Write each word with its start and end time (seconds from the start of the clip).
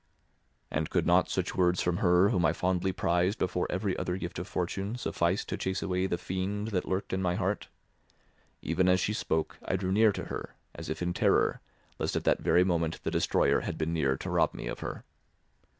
And 0.71 0.89
could 0.89 1.05
not 1.05 1.29
such 1.29 1.53
words 1.55 1.79
from 1.83 1.97
her 1.97 2.29
whom 2.29 2.43
I 2.43 2.53
fondly 2.53 2.91
prized 2.91 3.37
before 3.37 3.67
every 3.69 3.95
other 3.97 4.17
gift 4.17 4.39
of 4.39 4.47
fortune 4.47 4.97
suffice 4.97 5.45
to 5.45 5.57
chase 5.57 5.83
away 5.83 6.07
the 6.07 6.17
fiend 6.17 6.69
that 6.69 6.87
lurked 6.87 7.13
in 7.13 7.21
my 7.21 7.35
heart? 7.35 7.67
Even 8.63 8.89
as 8.89 8.99
she 8.99 9.13
spoke 9.13 9.59
I 9.63 9.75
drew 9.75 9.91
near 9.91 10.11
to 10.13 10.23
her, 10.25 10.55
as 10.73 10.89
if 10.89 11.03
in 11.03 11.13
terror, 11.13 11.61
lest 11.99 12.15
at 12.15 12.23
that 12.23 12.39
very 12.39 12.63
moment 12.63 13.03
the 13.03 13.11
destroyer 13.11 13.59
had 13.59 13.77
been 13.77 13.93
near 13.93 14.17
to 14.17 14.29
rob 14.31 14.55
me 14.55 14.65
of 14.65 14.79
her. 14.79 15.03